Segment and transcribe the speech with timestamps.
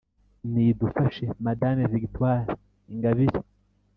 [0.53, 2.41] nidufashe madame Victoire
[2.93, 3.37] Ingabire